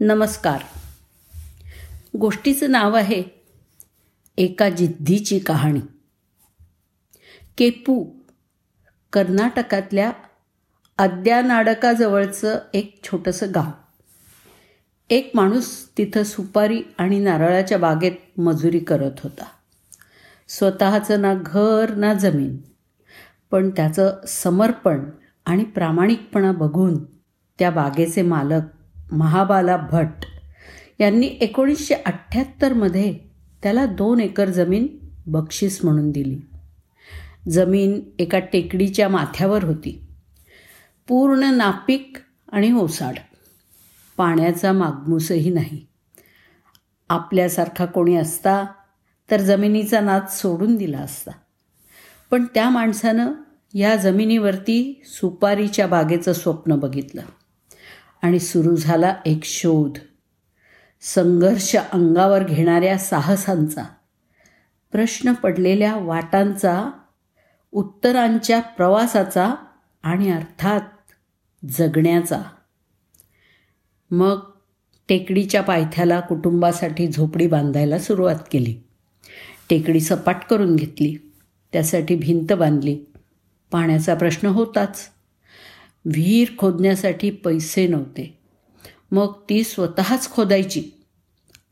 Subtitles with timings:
[0.00, 0.60] नमस्कार.
[2.18, 3.22] गोष्टीचं नाव आहे
[4.38, 5.80] एका जिद्दीची कहाणी.
[7.58, 8.06] केपू
[9.12, 10.12] कर्नाटकातल्या
[10.98, 13.70] अद्यानाडकाजवळचं एक छोटंसं गाव.
[15.10, 19.44] एक माणूस तिथं सुपारी आणि नारळाच्या बागेत मजुरी करत होता.
[20.48, 22.56] स्वतःचं ना घर ना जमीन
[23.50, 25.10] पण त्याचं समर्पण
[25.46, 27.04] आणि प्रामाणिकपणा बघून
[27.58, 28.62] त्या बागेचे मालक
[29.12, 30.24] महाबाला भट
[31.00, 33.18] यांनी एकोणीसशे अठ्ठ्याहत्तरमध्ये
[33.62, 34.86] त्याला दोन एकर जमीन
[35.26, 36.40] बक्षीस म्हणून दिली.
[37.50, 40.04] जमीन एका टेकडीच्या माथ्यावर होती.
[41.08, 42.16] पूर्ण नापीक
[42.52, 43.14] आणि ओसाड.
[44.16, 45.86] पाण्याचा मागमूसही नाही.
[47.08, 48.64] आपल्यासारखा कोणी असता
[49.30, 51.30] तर जमिनीचा नाद सोडून दिला असता.
[52.30, 53.32] पण त्या माणसानं
[53.74, 57.22] या जमिनीवरती सुपारीच्या बागेचं स्वप्न बघितलं.
[58.26, 59.98] आणि सुरू झाला एक शोध.
[61.00, 63.84] संघर्ष अंगावर घेणाऱ्या साहसांचा.
[64.92, 66.90] प्रश्न पडलेल्या वाटांचा
[67.72, 69.54] उत्तरांच्या प्रवासाचा
[70.02, 70.80] आणि अर्थात
[71.68, 72.42] जगण्याचा.
[74.10, 74.40] मग
[75.08, 78.80] टेकडीच्या पायथ्याला कुटुंबासाठी झोपडी बांधायला सुरुवात केली.
[79.70, 81.32] टेकडी सपाट करून घेतली.
[81.72, 83.00] त्यासाठी भिंत बांधली.
[83.70, 85.00] पाण्याचा प्रश्न होताच.
[86.14, 88.38] विहीर खोदण्यासाठी पैसे नव्हते.
[89.10, 90.90] मग ती स्वतःच खोदायची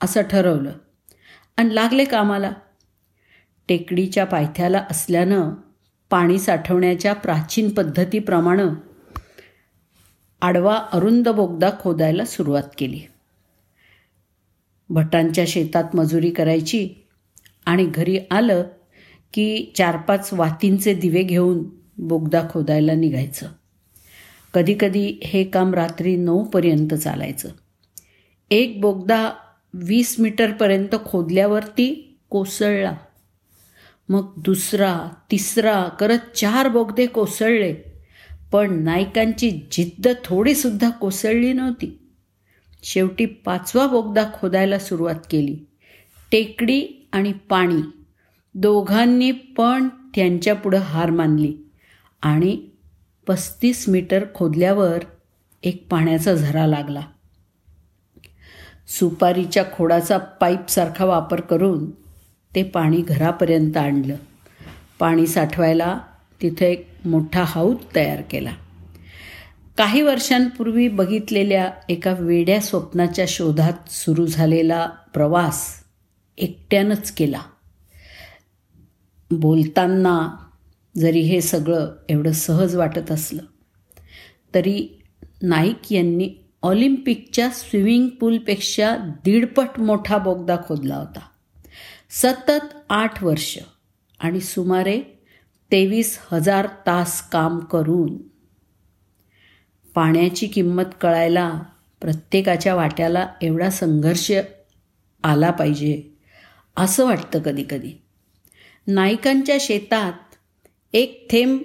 [0.00, 0.72] असं ठरवलं.
[1.56, 2.52] आणि लागले कामाला.
[3.68, 5.54] टेकडीच्या पायथ्याला असल्यानं
[6.10, 8.62] पाणी साठवण्याच्या प्राचीन पद्धतीप्रमाणे
[10.40, 13.00] आडवा अरुंद बोगदा खोदायला सुरुवात केली.
[14.88, 16.88] भटांच्या शेतात मजुरी करायची
[17.66, 18.62] आणि घरी आलं
[19.32, 21.64] की चार पाच वातींचे दिवे घेऊन
[21.98, 23.48] बोगदा खोदायला निघायचं.
[24.54, 27.48] कधीकधी हे काम रात्री नऊपर्यंत चालायचं.
[28.50, 29.32] एक बोगदा
[29.74, 32.96] वीस मीटरपर्यंत खोदल्यावरती कोसळला.
[34.08, 37.74] मग दुसरा तिसरा करत चार बोगदे कोसळले.
[38.52, 41.98] पण नायकांची जिद्द थोडीसुद्धा कोसळली नव्हती.
[42.82, 45.58] शेवटी पाचवा बोगदा खोदायला सुरुवात केली.
[46.32, 47.82] टेकडी आणि पाणी.
[48.54, 51.56] दोघांनी पण त्यांच्यापुढं हार मानली.
[52.22, 52.68] आणि
[53.26, 54.98] पस्तीस मीटर खोदल्यावर
[55.62, 57.00] एक पाण्याचा झरा लागला.
[58.88, 61.90] सुपारीच्या खोडाचा पाईपसारखा वापर करून
[62.54, 64.16] ते पाणी घरापर्यंत आणलं.
[64.98, 65.98] पाणी साठवायला
[66.42, 68.50] तिथे एक मोठा हौद तयार केला.
[69.76, 75.84] काही वर्षांपूर्वी बघितलेल्या एका वेड्या स्वप्नाच्या शोधात सुरू झालेला प्रवास
[76.38, 77.40] एकट्यानंच केला.
[79.30, 80.43] बोलताना
[80.98, 83.42] जरी हे सगळं एवढं सहज वाटत असलं
[84.54, 85.02] तरी
[85.42, 91.20] नाईक यांनी ऑलिम्पिकच्या स्विमिंग पूलपेक्षा दीडपट मोठा बोगदा खोदला होता.
[92.10, 93.58] सतत आठ वर्ष
[94.18, 95.00] आणि सुमारे
[95.72, 98.16] तेवीस हजार तास काम करून
[99.94, 101.62] पाण्याची किंमत कळायला
[102.00, 104.32] प्रत्येकाच्या वाट्याला एवढा संघर्ष
[105.24, 106.02] आला पाहिजे
[106.76, 107.92] असं वाटतं कधीकधी.
[108.86, 110.33] नायकांच्या शेतात
[110.94, 111.60] एक थेंब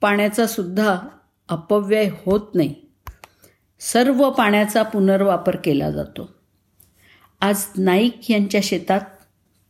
[0.00, 0.98] पाण्याचा सुद्धा
[1.48, 2.74] अपव्यय होत नाही.
[3.80, 6.30] सर्व पाण्याचा पुनर्वापर केला जातो.
[7.40, 9.00] आज नाईक यांच्या शेतात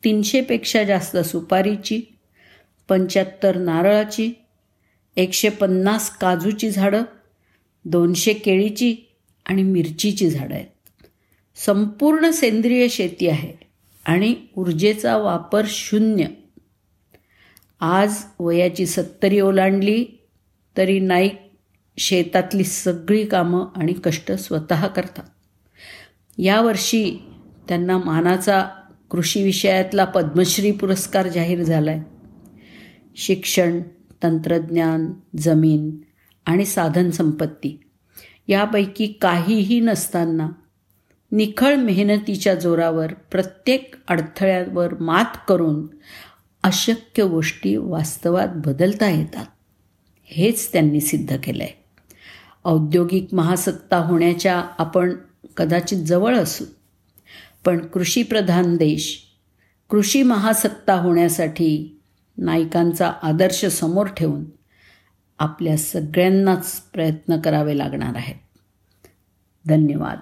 [0.04, 2.02] तीनशेपेक्षा जास्त सुपारीची
[2.88, 4.32] पंच्याहत्तर नारळाची
[5.16, 7.02] एकशे पन्नास काजूची झाडं
[7.84, 8.96] दोनशे केळीची
[9.46, 11.06] आणि मिरचीची झाडं आहेत.
[11.56, 13.66] संपूर्ण सेंद्रिय शेती आहे
[14.06, 16.26] आणि ऊर्जेचा वापर शून्य.
[17.80, 20.04] आज वयाची सत्तरी ओलांडली
[20.76, 21.38] तरी नाईक
[21.98, 25.24] शेतातली सगळी कामं आणि कष्ट स्वतः करतात.
[26.38, 27.22] यावर्षी
[27.68, 28.68] त्यांना मानाचा
[29.10, 32.02] कृषी विषयातला पद्मश्री पुरस्कार जाहीर झाला आहे
[33.16, 33.80] शिक्षण
[34.22, 35.90] तंत्रज्ञान जमीन
[36.46, 37.80] आणि साधनसंपत्ती
[38.48, 40.48] यापैकी काहीही नसताना
[41.32, 45.86] निखळ मेहनतीच्या जोरावर प्रत्येक अडथळ्यावर मात करून
[46.62, 49.46] अशक्य गोष्टी वास्तवात बदलता येतात.
[50.24, 51.84] हेच त्यांनी सिद्ध केलं आहे
[52.64, 55.14] औद्योगिक महासत्ता होण्याच्या आपण
[55.56, 56.64] कदाचित जवळ असू
[57.64, 59.22] पण कृषीप्रधान देश
[59.90, 62.00] कृषी महासत्ता होण्यासाठी
[62.38, 64.44] नायकांचा आदर्श समोर ठेवून
[65.38, 68.58] आपल्या सगळ्यांनाच प्रयत्न करावे लागणार आहेत.
[69.66, 70.18] धन्यवाद.